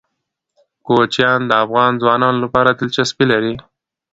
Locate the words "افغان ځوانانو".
1.63-2.37